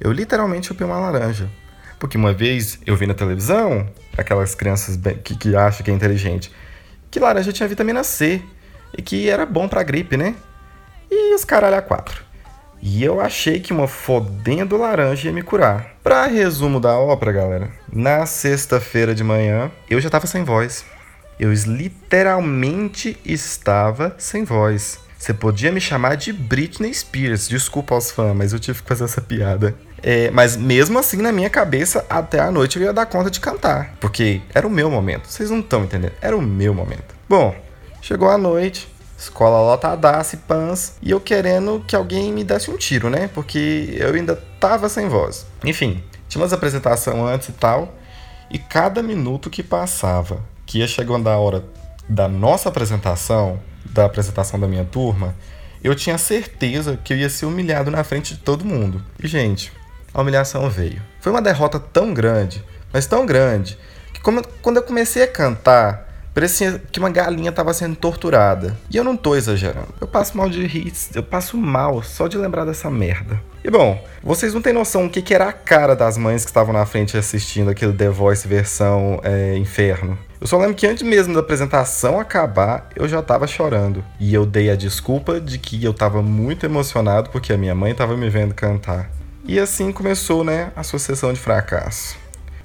Eu 0.00 0.12
literalmente 0.12 0.68
chupei 0.68 0.86
uma 0.86 0.98
laranja. 0.98 1.50
Porque 1.98 2.16
uma 2.16 2.32
vez 2.32 2.78
eu 2.86 2.96
vi 2.96 3.06
na 3.06 3.12
televisão, 3.12 3.86
aquelas 4.16 4.54
crianças 4.54 4.98
que, 5.24 5.36
que 5.36 5.56
acham 5.56 5.84
que 5.84 5.90
é 5.90 5.94
inteligente, 5.94 6.50
que 7.10 7.18
laranja 7.20 7.52
tinha 7.52 7.68
vitamina 7.68 8.04
C 8.04 8.40
e 8.96 9.02
que 9.02 9.28
era 9.28 9.44
bom 9.44 9.68
pra 9.68 9.82
gripe, 9.82 10.16
né? 10.16 10.34
E 11.10 11.34
os 11.34 11.44
caralho 11.44 11.76
a 11.76 11.82
quatro. 11.82 12.24
E 12.80 13.04
eu 13.04 13.20
achei 13.20 13.60
que 13.60 13.72
uma 13.72 13.86
fodendo 13.86 14.76
laranja 14.78 15.26
ia 15.28 15.34
me 15.34 15.42
curar. 15.42 15.96
Pra 16.02 16.24
resumo 16.26 16.80
da 16.80 16.96
ópera, 16.96 17.32
galera, 17.32 17.70
na 17.92 18.24
sexta-feira 18.24 19.14
de 19.14 19.24
manhã 19.24 19.70
eu 19.90 20.00
já 20.00 20.08
tava 20.08 20.26
sem 20.26 20.44
voz. 20.44 20.86
Eu 21.38 21.52
literalmente 21.52 23.18
estava 23.24 24.14
sem 24.18 24.44
voz. 24.44 24.98
Você 25.20 25.34
podia 25.34 25.70
me 25.70 25.82
chamar 25.82 26.16
de 26.16 26.32
Britney 26.32 26.94
Spears. 26.94 27.46
Desculpa 27.46 27.94
aos 27.94 28.10
fãs, 28.10 28.34
mas 28.34 28.54
eu 28.54 28.58
tive 28.58 28.80
que 28.80 28.88
fazer 28.88 29.04
essa 29.04 29.20
piada. 29.20 29.76
É, 30.02 30.30
mas 30.30 30.56
mesmo 30.56 30.98
assim, 30.98 31.18
na 31.18 31.30
minha 31.30 31.50
cabeça, 31.50 32.06
até 32.08 32.40
a 32.40 32.50
noite 32.50 32.78
eu 32.78 32.84
ia 32.84 32.92
dar 32.92 33.04
conta 33.04 33.30
de 33.30 33.38
cantar. 33.38 33.96
Porque 34.00 34.40
era 34.54 34.66
o 34.66 34.70
meu 34.70 34.90
momento. 34.90 35.28
Vocês 35.28 35.50
não 35.50 35.60
estão 35.60 35.84
entendendo. 35.84 36.14
Era 36.22 36.34
o 36.34 36.40
meu 36.40 36.72
momento. 36.72 37.14
Bom, 37.28 37.54
chegou 38.00 38.30
a 38.30 38.38
noite. 38.38 38.88
Escola 39.18 39.60
lotadaça 39.60 40.36
e 40.36 40.38
pans. 40.38 40.94
E 41.02 41.10
eu 41.10 41.20
querendo 41.20 41.84
que 41.86 41.94
alguém 41.94 42.32
me 42.32 42.42
desse 42.42 42.70
um 42.70 42.78
tiro, 42.78 43.10
né? 43.10 43.28
Porque 43.28 43.94
eu 43.98 44.14
ainda 44.14 44.36
tava 44.58 44.88
sem 44.88 45.06
voz. 45.06 45.44
Enfim, 45.62 46.02
tinha 46.30 46.40
umas 46.40 46.54
apresentações 46.54 47.18
antes 47.18 47.50
e 47.50 47.52
tal. 47.52 47.94
E 48.50 48.58
cada 48.58 49.02
minuto 49.02 49.50
que 49.50 49.62
passava, 49.62 50.42
que 50.64 50.78
ia 50.78 50.88
chegando 50.88 51.28
a 51.28 51.36
hora 51.36 51.62
da 52.08 52.26
nossa 52.26 52.70
apresentação, 52.70 53.60
da 53.84 54.04
apresentação 54.04 54.58
da 54.58 54.68
minha 54.68 54.84
turma, 54.84 55.34
eu 55.82 55.94
tinha 55.94 56.18
certeza 56.18 56.98
que 57.02 57.12
eu 57.12 57.16
ia 57.16 57.30
ser 57.30 57.46
humilhado 57.46 57.90
na 57.90 58.04
frente 58.04 58.34
de 58.34 58.40
todo 58.40 58.64
mundo. 58.64 59.02
E, 59.22 59.26
gente, 59.26 59.72
a 60.12 60.20
humilhação 60.20 60.68
veio. 60.68 61.00
Foi 61.20 61.32
uma 61.32 61.42
derrota 61.42 61.78
tão 61.78 62.12
grande, 62.12 62.62
mas 62.92 63.06
tão 63.06 63.24
grande, 63.24 63.78
que 64.12 64.20
quando 64.20 64.76
eu 64.76 64.82
comecei 64.82 65.22
a 65.22 65.28
cantar, 65.28 66.08
parecia 66.34 66.78
que 66.90 66.98
uma 66.98 67.10
galinha 67.10 67.50
estava 67.50 67.72
sendo 67.72 67.96
torturada. 67.96 68.76
E 68.90 68.96
eu 68.96 69.04
não 69.04 69.16
tô 69.16 69.34
exagerando. 69.34 69.94
Eu 70.00 70.06
passo 70.06 70.36
mal 70.36 70.48
de 70.48 70.66
rir, 70.66 70.92
eu 71.14 71.22
passo 71.22 71.56
mal 71.56 72.02
só 72.02 72.28
de 72.28 72.36
lembrar 72.36 72.64
dessa 72.64 72.90
merda. 72.90 73.40
E 73.62 73.70
bom, 73.70 74.02
vocês 74.22 74.54
não 74.54 74.62
têm 74.62 74.72
noção 74.72 75.04
o 75.04 75.10
que, 75.10 75.20
que 75.20 75.34
era 75.34 75.48
a 75.48 75.52
cara 75.52 75.94
das 75.94 76.16
mães 76.16 76.44
que 76.44 76.50
estavam 76.50 76.72
na 76.72 76.86
frente 76.86 77.16
assistindo 77.16 77.70
aquele 77.70 77.92
The 77.92 78.08
Voice 78.08 78.48
versão 78.48 79.20
é, 79.22 79.54
inferno. 79.56 80.18
Eu 80.40 80.46
só 80.46 80.56
lembro 80.56 80.74
que 80.74 80.86
antes 80.86 81.02
mesmo 81.02 81.34
da 81.34 81.40
apresentação 81.40 82.18
acabar, 82.18 82.88
eu 82.96 83.06
já 83.06 83.20
tava 83.20 83.46
chorando. 83.46 84.02
E 84.18 84.32
eu 84.32 84.46
dei 84.46 84.70
a 84.70 84.76
desculpa 84.76 85.38
de 85.38 85.58
que 85.58 85.84
eu 85.84 85.92
tava 85.92 86.22
muito 86.22 86.64
emocionado 86.64 87.28
porque 87.28 87.52
a 87.52 87.58
minha 87.58 87.74
mãe 87.74 87.94
tava 87.94 88.16
me 88.16 88.30
vendo 88.30 88.54
cantar. 88.54 89.10
E 89.44 89.58
assim 89.58 89.92
começou, 89.92 90.42
né, 90.42 90.72
a 90.74 90.82
sucessão 90.82 91.30
de 91.30 91.38
fracasso. 91.38 92.16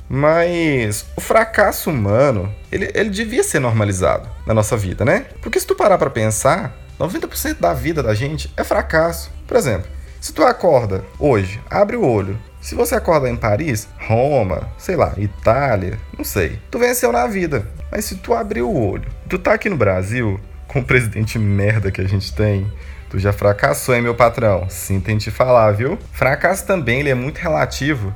Mas 0.08 1.06
o 1.18 1.22
fracasso 1.22 1.90
humano, 1.90 2.54
ele, 2.72 2.90
ele 2.94 3.10
devia 3.10 3.44
ser 3.44 3.60
normalizado 3.60 4.30
na 4.46 4.54
nossa 4.54 4.78
vida, 4.78 5.04
né? 5.04 5.26
Porque 5.42 5.60
se 5.60 5.68
tu 5.68 5.76
parar 5.76 5.98
pra 5.98 6.10
pensar, 6.10 6.78
90% 6.98 7.60
da 7.60 7.74
vida 7.74 8.02
da 8.02 8.14
gente 8.14 8.54
é 8.56 8.64
fracasso. 8.64 9.32
Por 9.48 9.58
exemplo, 9.58 9.90
se 10.26 10.34
tu 10.34 10.42
acorda 10.44 11.06
hoje, 11.20 11.62
abre 11.70 11.96
o 11.96 12.04
olho, 12.04 12.36
se 12.60 12.74
você 12.74 12.96
acorda 12.96 13.30
em 13.30 13.36
Paris, 13.36 13.88
Roma, 14.08 14.68
sei 14.76 14.96
lá, 14.96 15.14
Itália, 15.18 16.00
não 16.18 16.26
sei, 16.26 16.60
tu 16.72 16.80
venceu 16.80 17.12
na 17.12 17.28
vida. 17.28 17.68
Mas 17.92 18.06
se 18.06 18.16
tu 18.16 18.34
abrir 18.34 18.64
o 18.64 18.76
olho, 18.76 19.06
tu 19.30 19.38
tá 19.38 19.54
aqui 19.54 19.70
no 19.70 19.78
Brasil, 19.78 20.40
com 20.68 20.80
o 20.80 20.84
presidente 20.84 21.38
merda 21.38 21.92
que 21.92 22.02
a 22.02 22.08
gente 22.08 22.34
tem, 22.34 22.66
tu 23.08 23.20
já 23.20 23.32
fracassou, 23.32 23.94
hein, 23.94 24.02
meu 24.02 24.16
patrão? 24.16 24.68
Sinto 24.68 25.12
em 25.12 25.20
te 25.20 25.30
falar, 25.30 25.74
viu? 25.74 25.96
Fracasso 26.12 26.66
também, 26.66 27.02
ele 27.02 27.12
é 27.12 27.16
muito 27.16 27.38
relativo. 27.38 28.12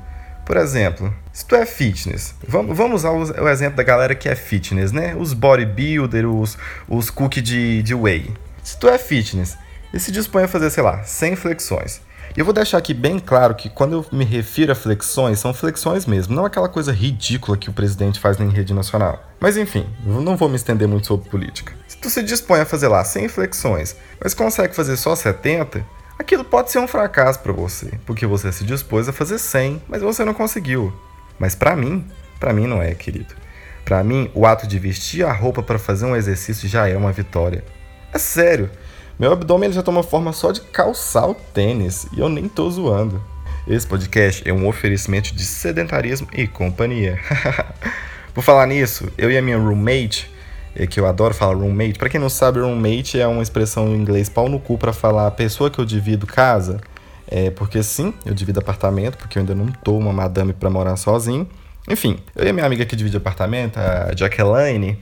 Por 0.48 0.58
exemplo, 0.58 1.13
se 1.32 1.46
tu 1.46 1.54
é 1.54 1.63
fitness, 1.63 2.34
vamos, 2.48 2.75
vamos 2.75 3.04
usar 3.04 3.12
o, 3.12 3.48
exemplo 3.48 3.78
da 3.78 3.84
galera 3.84 4.16
que 4.16 4.28
é 4.28 4.36
fitness, 4.36 4.92
né? 4.92 5.16
Os 5.16 5.32
bodybuilder, 5.32 6.28
os, 6.28 6.58
os 6.88 7.12
cookies 7.12 7.44
de, 7.44 7.84
de 7.84 7.94
whey. 7.94 8.34
Se 8.63 8.80
tu 8.80 8.89
é 8.89 8.98
fitness 8.98 9.56
e 9.93 10.00
se 10.00 10.12
dispõe 10.12 10.43
a 10.43 10.48
fazer, 10.48 10.69
sei 10.69 10.84
lá, 10.84 11.03
100 11.03 11.36
flexões. 11.36 12.01
E 12.36 12.39
eu 12.39 12.46
vou 12.46 12.53
deixar 12.53 12.77
aqui 12.77 12.93
bem 12.93 13.17
claro 13.17 13.55
que 13.55 13.69
quando 13.69 13.93
eu 13.93 14.05
me 14.12 14.24
refiro 14.24 14.72
a 14.72 14.75
flexões, 14.75 15.39
são 15.39 15.53
flexões 15.53 16.05
mesmo, 16.05 16.36
não 16.36 16.46
aquela 16.46 16.69
coisa 16.69 16.91
ridícula 16.91 17.58
que 17.58 17.69
o 17.69 17.74
presidente 17.74 18.19
faz 18.19 18.38
na 18.38 18.46
rede 18.46 18.74
nacional. 18.74 19.24
Mas 19.39 19.58
enfim, 19.58 19.88
não 20.05 20.38
vou 20.38 20.48
me 20.48 20.55
estender 20.55 20.88
muito 20.88 21.08
sobre 21.08 21.29
política. 21.29 21.74
Se 21.88 21.98
tu 21.98 22.10
se 22.10 22.22
dispõe 22.22 22.62
a 22.62 22.65
fazer 22.65 22.88
lá 22.88 23.03
100 23.03 23.29
flexões, 23.29 23.96
mas 24.24 24.34
consegue 24.34 24.75
fazer 24.75 24.96
só 24.96 25.15
70, 25.15 25.84
aquilo 26.19 26.43
pode 26.46 26.72
ser 26.72 26.79
um 26.79 26.88
fracasso 26.88 27.39
para 27.39 27.51
você, 27.51 28.00
porque 28.05 28.27
você 28.27 28.51
se 28.51 28.63
dispôs 28.63 29.10
a 29.10 29.13
fazer 29.13 29.39
100, 29.39 29.81
mas 29.88 30.01
você 30.01 30.24
não 30.24 30.34
conseguiu. 30.34 30.93
Mas 31.39 31.55
para 31.55 31.75
mim, 31.75 32.05
para 32.39 32.53
mim 32.53 32.67
não 32.67 32.81
é, 32.81 32.93
querido. 32.93 33.34
Para 33.84 34.03
mim, 34.03 34.29
o 34.36 34.46
ato 34.46 34.67
de 34.67 34.77
vestir 34.77 35.25
a 35.25 35.34
roupa 35.34 35.63
para 35.63 35.79
fazer 35.79 36.05
um 36.05 36.15
exercício 36.15 36.69
já 36.69 36.88
é 36.88 36.96
uma 36.96 37.12
vitória. 37.12 37.63
É 38.13 38.19
sério. 38.19 38.69
Meu 39.20 39.34
abdômen 39.34 39.70
já 39.70 39.84
toma 39.84 40.02
forma 40.02 40.32
só 40.32 40.50
de 40.54 40.62
calçar 40.62 41.30
o 41.30 41.36
tênis 41.36 42.08
e 42.16 42.22
eu 42.22 42.30
nem 42.30 42.48
tô 42.48 42.70
zoando. 42.72 43.22
Esse 43.68 43.86
podcast 43.86 44.48
é 44.48 44.54
um 44.54 44.66
oferecimento 44.66 45.36
de 45.36 45.44
sedentarismo 45.44 46.26
e 46.34 46.48
companhia. 46.48 47.20
Por 48.34 48.42
falar 48.42 48.66
nisso, 48.66 49.12
eu 49.18 49.30
e 49.30 49.38
a 49.38 49.42
minha 49.42 49.58
roommate, 49.58 50.32
é 50.74 50.88
que 50.88 50.98
eu 50.98 51.06
adoro 51.06 51.34
falar 51.34 51.54
roommate, 51.54 52.00
para 52.00 52.08
quem 52.08 52.18
não 52.18 52.30
sabe, 52.30 52.62
roommate 52.62 53.20
é 53.20 53.28
uma 53.28 53.44
expressão 53.44 53.90
em 53.90 53.98
inglês 53.98 54.30
pau 54.30 54.48
no 54.48 54.58
cu 54.58 54.78
para 54.78 54.94
falar 54.94 55.28
a 55.28 55.32
pessoa 55.32 55.70
que 55.70 55.80
eu 55.80 55.86
divido 55.86 56.26
casa. 56.26 56.80
É 57.28 57.52
porque 57.52 57.84
sim, 57.84 58.14
eu 58.26 58.34
divido 58.34 58.60
apartamento, 58.60 59.18
porque 59.18 59.38
eu 59.38 59.42
ainda 59.42 59.54
não 59.54 59.68
tô 59.84 59.98
uma 59.98 60.14
madame 60.14 60.54
para 60.54 60.70
morar 60.70 60.96
sozinho. 60.96 61.46
Enfim, 61.90 62.20
eu 62.34 62.46
e 62.46 62.50
a 62.50 62.54
minha 62.54 62.66
amiga 62.66 62.86
que 62.86 62.96
divide 62.96 63.18
apartamento, 63.18 63.80
a 63.80 64.16
Jacqueline, 64.16 64.98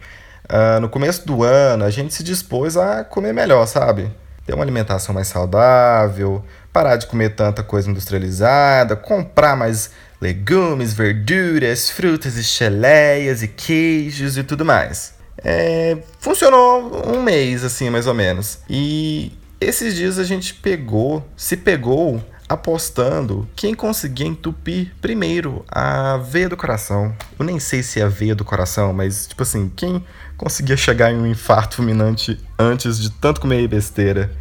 Uh, 0.50 0.80
no 0.80 0.88
começo 0.90 1.26
do 1.26 1.44
ano, 1.44 1.84
a 1.84 1.90
gente 1.90 2.14
se 2.14 2.24
dispôs 2.24 2.78
a 2.78 3.04
comer 3.04 3.34
melhor, 3.34 3.66
sabe? 3.66 4.12
Ter 4.46 4.54
uma 4.54 4.64
alimentação 4.64 5.14
mais 5.14 5.28
saudável, 5.28 6.44
parar 6.72 6.96
de 6.96 7.06
comer 7.08 7.36
tanta 7.36 7.62
coisa 7.62 7.90
industrializada, 7.90 8.96
comprar 8.96 9.58
mais 9.58 9.92
legumes, 10.22 10.94
verduras, 10.94 11.90
frutas 11.90 12.38
e 12.38 12.42
geleias 12.42 13.44
e 13.44 13.48
queijos 13.48 14.38
e 14.38 14.44
tudo 14.44 14.64
mais. 14.64 15.16
É, 15.44 15.98
funcionou 16.20 17.14
um 17.14 17.22
mês, 17.22 17.64
assim, 17.64 17.90
mais 17.90 18.08
ou 18.08 18.14
menos. 18.14 18.60
E 18.70 19.34
esses 19.60 19.96
dias 19.96 20.18
a 20.18 20.24
gente 20.24 20.54
pegou, 20.54 21.28
se 21.36 21.58
pegou 21.58 22.24
apostando 22.50 23.48
quem 23.56 23.74
conseguia 23.74 24.26
entupir 24.26 24.94
primeiro 25.02 25.66
a 25.68 26.18
veia 26.18 26.48
do 26.48 26.56
coração. 26.56 27.14
Eu 27.38 27.46
nem 27.46 27.60
sei 27.60 27.84
se 27.84 28.00
é 28.00 28.04
a 28.04 28.08
veia 28.08 28.34
do 28.34 28.46
coração, 28.46 28.94
mas 28.94 29.28
tipo 29.28 29.44
assim, 29.44 29.72
quem 29.76 30.04
conseguia 30.38 30.78
chegar 30.78 31.12
em 31.12 31.18
um 31.18 31.26
infarto 31.26 31.78
fulminante 31.78 32.40
antes 32.58 33.00
de 33.00 33.10
tanto 33.10 33.42
comer 33.42 33.68
besteira. 33.68 34.32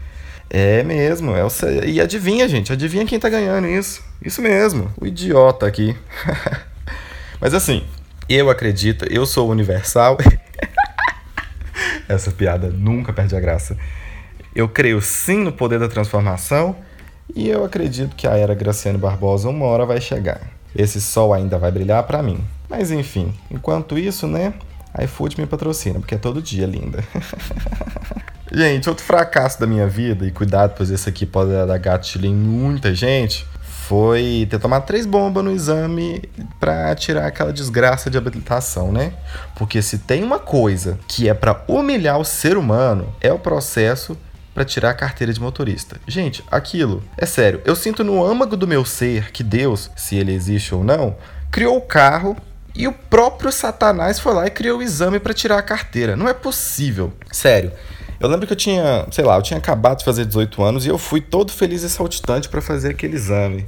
É 0.48 0.84
mesmo, 0.84 1.34
é 1.34 1.44
o... 1.44 1.48
e 1.84 2.00
adivinha, 2.00 2.48
gente, 2.48 2.72
adivinha 2.72 3.04
quem 3.04 3.18
tá 3.18 3.28
ganhando 3.28 3.66
isso? 3.66 4.04
Isso 4.22 4.40
mesmo, 4.40 4.92
o 5.00 5.06
idiota 5.06 5.66
aqui. 5.66 5.96
mas 7.40 7.52
assim, 7.52 7.84
eu 8.28 8.48
acredito, 8.48 9.04
eu 9.10 9.26
sou 9.26 9.50
universal. 9.50 10.16
Essa 12.08 12.30
piada 12.30 12.68
nunca 12.70 13.12
perde 13.12 13.34
a 13.34 13.40
graça. 13.40 13.76
Eu 14.54 14.68
creio 14.68 15.00
sim 15.00 15.38
no 15.38 15.52
poder 15.52 15.80
da 15.80 15.88
transformação 15.88 16.76
e 17.34 17.48
eu 17.48 17.64
acredito 17.64 18.14
que 18.14 18.26
a 18.26 18.36
era 18.36 18.54
Graciano 18.54 18.98
Barbosa 18.98 19.48
uma 19.48 19.66
hora 19.66 19.84
vai 19.84 20.00
chegar. 20.00 20.40
Esse 20.74 21.00
sol 21.00 21.34
ainda 21.34 21.58
vai 21.58 21.72
brilhar 21.72 22.02
para 22.04 22.22
mim. 22.22 22.42
Mas 22.68 22.90
enfim, 22.90 23.34
enquanto 23.50 23.98
isso, 23.98 24.26
né? 24.26 24.54
iFood 25.02 25.40
me 25.40 25.46
patrocina, 25.46 25.98
porque 25.98 26.14
é 26.14 26.18
todo 26.18 26.40
dia, 26.42 26.66
linda. 26.66 27.04
gente, 28.52 28.88
outro 28.88 29.04
fracasso 29.04 29.60
da 29.60 29.66
minha 29.66 29.86
vida, 29.86 30.26
e 30.26 30.30
cuidado, 30.30 30.74
pois 30.76 30.90
esse 30.90 31.08
aqui 31.08 31.26
pode 31.26 31.50
dar 31.50 31.78
gatilho 31.78 32.26
em 32.26 32.34
muita 32.34 32.94
gente, 32.94 33.46
foi 33.86 34.48
ter 34.50 34.58
tomado 34.58 34.84
três 34.84 35.06
bombas 35.06 35.44
no 35.44 35.52
exame 35.52 36.22
para 36.58 36.92
tirar 36.96 37.26
aquela 37.26 37.52
desgraça 37.52 38.10
de 38.10 38.18
habilitação, 38.18 38.90
né? 38.90 39.12
Porque 39.54 39.80
se 39.80 39.98
tem 39.98 40.24
uma 40.24 40.40
coisa 40.40 40.98
que 41.06 41.28
é 41.28 41.34
para 41.34 41.64
humilhar 41.68 42.18
o 42.18 42.24
ser 42.24 42.56
humano, 42.56 43.14
é 43.20 43.32
o 43.32 43.38
processo 43.38 44.16
para 44.52 44.64
tirar 44.64 44.90
a 44.90 44.94
carteira 44.94 45.32
de 45.32 45.40
motorista. 45.40 46.00
Gente, 46.08 46.42
aquilo, 46.50 47.04
é 47.16 47.26
sério, 47.26 47.60
eu 47.64 47.76
sinto 47.76 48.02
no 48.02 48.24
âmago 48.24 48.56
do 48.56 48.66
meu 48.66 48.84
ser 48.84 49.30
que 49.30 49.44
Deus, 49.44 49.90
se 49.94 50.16
ele 50.16 50.32
existe 50.32 50.74
ou 50.74 50.82
não, 50.82 51.14
criou 51.50 51.76
o 51.76 51.82
carro 51.82 52.36
e 52.76 52.86
o 52.86 52.92
próprio 52.92 53.50
Satanás 53.50 54.18
foi 54.18 54.34
lá 54.34 54.46
e 54.46 54.50
criou 54.50 54.78
o 54.78 54.82
exame 54.82 55.18
para 55.18 55.32
tirar 55.32 55.58
a 55.58 55.62
carteira. 55.62 56.14
Não 56.14 56.28
é 56.28 56.34
possível. 56.34 57.12
Sério. 57.32 57.72
Eu 58.18 58.28
lembro 58.28 58.46
que 58.46 58.52
eu 58.52 58.56
tinha, 58.56 59.06
sei 59.10 59.24
lá, 59.24 59.36
eu 59.36 59.42
tinha 59.42 59.58
acabado 59.58 59.98
de 59.98 60.04
fazer 60.04 60.24
18 60.24 60.62
anos 60.62 60.86
e 60.86 60.88
eu 60.88 60.96
fui 60.98 61.20
todo 61.20 61.52
feliz 61.52 61.82
e 61.82 61.90
saltitante 61.90 62.48
para 62.48 62.62
fazer 62.62 62.90
aquele 62.90 63.16
exame. 63.16 63.66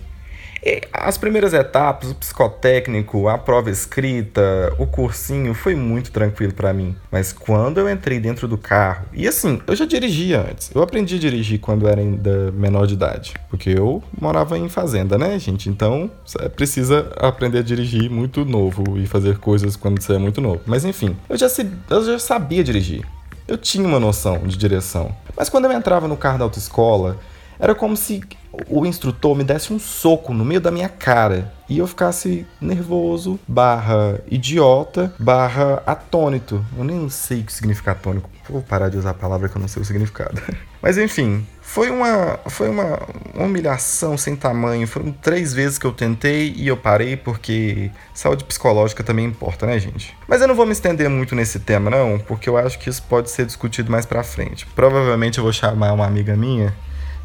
E 0.65 0.83
as 0.93 1.17
primeiras 1.17 1.53
etapas, 1.53 2.11
o 2.11 2.15
psicotécnico, 2.15 3.29
a 3.29 3.39
prova 3.39 3.71
escrita, 3.71 4.75
o 4.79 4.87
cursinho, 4.87 5.55
foi 5.55 5.75
muito 5.75 6.11
tranquilo 6.11 6.53
para 6.53 6.73
mim. 6.73 6.95
Mas 7.11 7.33
quando 7.33 7.79
eu 7.79 7.89
entrei 7.89 8.19
dentro 8.19 8.49
do 8.49 8.59
carro, 8.59 9.07
e 9.13 9.27
assim, 9.27 9.61
eu 9.67 9.77
já 9.77 9.85
dirigia 9.85 10.41
antes. 10.41 10.71
Eu 10.75 10.83
aprendi 10.83 11.17
a 11.17 11.19
dirigir 11.19 11.61
quando 11.61 11.89
era 11.89 12.01
ainda 12.01 12.51
menor 12.53 12.87
de 12.87 12.95
idade. 12.95 13.35
Porque 13.49 13.71
eu 13.71 14.03
morava 14.21 14.59
em 14.59 14.69
fazenda, 14.69 15.17
né, 15.17 15.39
gente? 15.39 15.69
Então, 15.69 16.11
precisa 16.57 17.13
aprender 17.17 17.59
a 17.59 17.63
dirigir 17.63 18.11
muito 18.11 18.45
novo 18.45 18.99
e 18.99 19.07
fazer 19.07 19.39
coisas 19.39 19.77
quando 19.77 20.01
você 20.01 20.15
é 20.15 20.19
muito 20.19 20.41
novo. 20.41 20.61
Mas 20.67 20.85
enfim, 20.85 21.17
eu 21.29 21.37
já, 21.37 21.47
eu 21.91 22.05
já 22.05 22.19
sabia 22.19 22.65
dirigir. 22.65 23.05
Eu 23.47 23.57
tinha 23.57 23.87
uma 23.87 23.99
noção 23.99 24.39
de 24.39 24.57
direção. 24.59 25.15
Mas 25.37 25.49
quando 25.49 25.65
eu 25.65 25.73
entrava 25.73 26.07
no 26.07 26.17
carro 26.17 26.39
da 26.39 26.45
autoescola, 26.45 27.17
era 27.59 27.75
como 27.75 27.97
se 27.97 28.23
o 28.69 28.87
instrutor 28.87 29.35
me 29.35 29.45
desse 29.45 29.73
um 29.73 29.79
soco 29.79 30.33
no 30.33 30.45
meio 30.45 30.61
da 30.61 30.71
minha 30.71 30.89
cara 30.89 31.53
e 31.69 31.79
eu 31.79 31.87
ficasse 31.87 32.47
nervoso, 32.61 33.39
barra 33.47 34.21
idiota, 34.31 35.13
barra 35.19 35.83
atônito. 35.87 36.65
Eu 36.77 36.83
nem 36.83 37.09
sei 37.11 37.41
o 37.41 37.45
que 37.45 37.53
significa 37.53 37.93
atônico. 37.93 38.31
Vou 38.49 38.63
parar 38.63 38.89
de 38.89 38.97
usar 38.97 39.11
a 39.11 39.15
palavra 39.15 39.49
que 39.49 39.57
eu 39.57 39.61
não 39.61 39.69
sei 39.69 39.83
o 39.83 39.85
significado. 39.85 40.41
Mas 40.81 40.97
enfim, 40.97 41.47
foi 41.61 41.91
uma, 41.91 42.41
foi 42.47 42.71
uma 42.71 42.99
humilhação 43.35 44.17
sem 44.17 44.35
tamanho. 44.35 44.87
Foram 44.87 45.13
três 45.13 45.53
vezes 45.53 45.77
que 45.77 45.85
eu 45.85 45.93
tentei 45.93 46.55
e 46.57 46.67
eu 46.67 46.77
parei 46.77 47.15
porque 47.15 47.91
saúde 48.15 48.45
psicológica 48.45 49.05
também 49.05 49.27
importa, 49.27 49.67
né, 49.67 49.79
gente? 49.79 50.17
Mas 50.27 50.41
eu 50.41 50.49
não 50.49 50.55
vou 50.55 50.65
me 50.65 50.73
estender 50.73 51.11
muito 51.11 51.35
nesse 51.35 51.61
tema, 51.61 51.91
não, 51.91 52.19
porque 52.19 52.49
eu 52.49 52.57
acho 52.57 52.79
que 52.79 52.89
isso 52.89 53.03
pode 53.03 53.31
ser 53.31 53.45
discutido 53.45 53.91
mais 53.91 54.07
pra 54.07 54.23
frente. 54.23 54.67
Provavelmente 54.75 55.37
eu 55.37 55.45
vou 55.45 55.53
chamar 55.53 55.93
uma 55.93 56.07
amiga 56.07 56.35
minha 56.35 56.75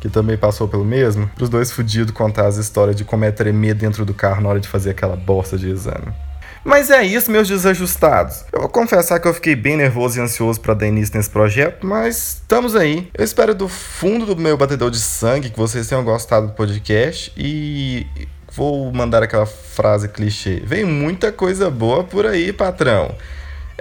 que 0.04 0.10
também 0.10 0.36
passou 0.36 0.68
pelo 0.68 0.84
mesmo, 0.84 1.32
os 1.40 1.48
dois 1.48 1.72
fudidos 1.72 2.14
contar 2.14 2.46
as 2.46 2.58
histórias 2.58 2.94
de 2.94 3.06
como 3.06 3.24
é 3.24 3.32
tremer 3.32 3.74
dentro 3.74 4.04
do 4.04 4.14
carro 4.14 4.42
na 4.42 4.50
hora 4.50 4.60
de 4.60 4.68
fazer 4.68 4.90
aquela 4.90 5.16
bosta 5.16 5.58
de 5.58 5.70
exame. 5.70 6.12
Mas 6.62 6.90
é 6.90 7.06
isso, 7.06 7.32
meus 7.32 7.48
desajustados. 7.48 8.44
Eu 8.52 8.60
vou 8.60 8.68
confessar 8.68 9.18
que 9.22 9.30
eu 9.30 9.34
fiquei 9.34 9.56
bem 9.56 9.78
nervoso 9.78 10.20
e 10.20 10.22
ansioso 10.22 10.60
para 10.60 10.74
dar 10.74 10.88
início 10.88 11.16
nesse 11.16 11.30
projeto, 11.30 11.88
mas 11.88 12.42
estamos 12.42 12.76
aí. 12.76 13.10
Eu 13.18 13.24
espero 13.24 13.56
do 13.56 13.70
fundo 13.70 14.26
do 14.26 14.36
meu 14.36 14.58
batedor 14.58 14.92
de 14.92 15.00
sangue 15.00 15.50
que 15.50 15.58
vocês 15.58 15.88
tenham 15.88 16.04
gostado 16.04 16.48
do 16.48 16.54
podcast 16.54 17.32
e 17.38 18.06
vou 18.52 18.92
mandar 18.92 19.24
aquela 19.24 19.46
frase 19.46 20.10
clichê. 20.10 20.62
Vem 20.66 20.84
muita 20.84 21.32
coisa 21.32 21.70
boa 21.72 22.04
por 22.04 22.26
aí, 22.26 22.52
patrão. 22.52 23.16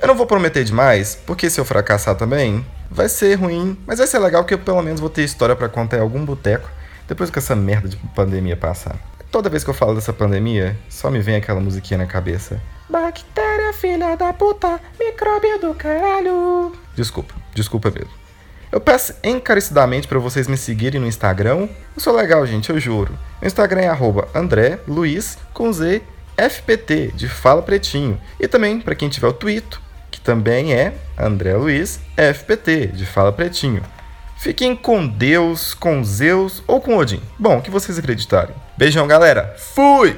Eu 0.01 0.07
não 0.07 0.15
vou 0.15 0.27
prometer 0.27 0.63
demais, 0.63 1.19
porque 1.27 1.51
se 1.51 1.61
eu 1.61 1.65
fracassar 1.65 2.15
também, 2.15 2.65
vai 2.93 3.09
ser 3.09 3.35
ruim, 3.35 3.77
mas 3.87 3.99
vai 3.99 4.07
ser 4.07 4.19
legal 4.19 4.43
porque 4.43 4.55
eu 4.55 4.59
pelo 4.59 4.83
menos 4.83 5.01
vou 5.01 5.11
ter 5.11 5.25
história 5.25 5.57
para 5.57 5.69
contar 5.69 5.97
em 5.97 6.01
algum 6.01 6.25
boteco 6.25 6.69
depois 7.09 7.31
que 7.31 7.39
essa 7.39 7.57
merda 7.57 7.89
de 7.89 7.97
pandemia 8.15 8.57
passar. 8.57 8.97
Toda 9.31 9.49
vez 9.49 9.65
que 9.65 9.71
eu 9.71 9.75
falo 9.75 9.95
dessa 9.95 10.13
pandemia, 10.13 10.79
só 10.89 11.11
me 11.11 11.21
vem 11.21 11.37
aquela 11.37 11.61
musiquinha 11.61 11.99
na 11.99 12.07
cabeça. 12.07 12.61
Bactéria, 12.89 13.73
filha 13.73 14.15
da 14.15 14.33
puta, 14.33 14.79
micróbio 15.01 15.59
do 15.59 15.75
caralho. 15.75 16.73
Desculpa, 16.95 17.35
desculpa 17.55 17.91
mesmo. 17.91 18.11
Eu 18.71 18.81
peço 18.81 19.15
encarecidamente 19.25 20.07
para 20.07 20.19
vocês 20.19 20.47
me 20.47 20.57
seguirem 20.57 21.01
no 21.01 21.07
Instagram. 21.07 21.69
Eu 21.95 22.01
sou 22.01 22.15
legal, 22.15 22.47
gente, 22.47 22.71
eu 22.71 22.79
juro. 22.79 23.13
Meu 23.41 23.47
Instagram 23.47 23.83
é 23.83 23.89
arroba 23.89 24.29
André 24.35 24.79
Luiz 24.87 25.39
com 25.53 25.73
Z 25.73 26.03
FPT 26.37 27.13
de 27.15 27.29
Fala 27.29 27.63
Pretinho. 27.63 28.21
E 28.41 28.49
também, 28.49 28.81
para 28.81 28.95
quem 28.95 29.09
tiver 29.09 29.29
o 29.29 29.33
Twitter, 29.33 29.79
que 30.13 30.21
também 30.21 30.73
é 30.73 30.93
André 31.19 31.57
Luiz 31.57 31.99
FPT, 32.17 32.89
de 32.89 33.05
Fala 33.05 33.33
Pretinho. 33.33 33.83
Fiquem 34.39 34.77
com 34.77 35.07
Deus, 35.07 35.73
com 35.73 36.05
Zeus 36.05 36.63
ou 36.67 36.81
com 36.81 36.97
Odin. 36.97 37.21
Bom, 37.39 37.59
o 37.59 37.63
que 37.63 37.71
vocês 37.71 37.99
acreditarem. 37.99 38.55
Beijão, 38.77 39.09
galera. 39.09 39.57
Fui! 39.59 40.17